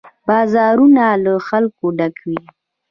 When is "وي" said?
2.27-2.39